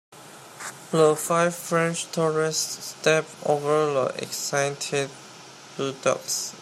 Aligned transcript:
The 0.89 1.15
five 1.15 1.53
French 1.53 2.11
tourists 2.11 2.83
stepped 2.85 3.29
over 3.45 3.93
the 3.93 4.23
excited 4.23 5.11
bulldogs. 5.77 6.55